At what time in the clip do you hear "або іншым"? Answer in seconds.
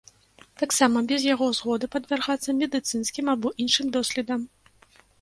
3.37-3.87